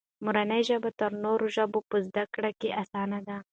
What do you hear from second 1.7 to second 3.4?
په زده کړه کې اسانه ده.